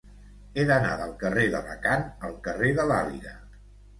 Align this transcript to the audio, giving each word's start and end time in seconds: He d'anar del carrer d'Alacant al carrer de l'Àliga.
He 0.59 0.63
d'anar 0.71 0.93
del 1.01 1.11
carrer 1.23 1.43
d'Alacant 1.55 2.07
al 2.29 2.35
carrer 2.47 2.71
de 2.79 2.89
l'Àliga. 2.93 3.37